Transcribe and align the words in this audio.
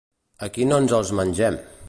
Aquí 0.47 0.65
no 0.71 0.79
ens 0.85 0.97
els 1.01 1.13
mengem. 1.21 1.61